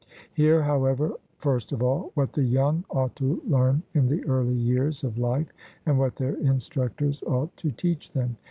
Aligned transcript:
Hear, 0.33 0.63
however, 0.63 1.13
first 1.37 1.71
of 1.71 1.83
all, 1.83 2.09
what 2.15 2.33
the 2.33 2.41
young 2.43 2.83
ought 2.89 3.15
to 3.17 3.39
learn 3.47 3.83
in 3.93 4.07
the 4.07 4.25
early 4.25 4.55
years 4.55 5.03
of 5.03 5.19
life, 5.19 5.53
and 5.85 5.99
what 5.99 6.15
their 6.15 6.33
instructors 6.37 7.21
ought 7.27 7.55
to 7.57 7.69
teach 7.69 8.09
them. 8.09 8.35